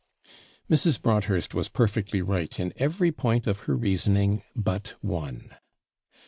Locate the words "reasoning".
3.77-4.41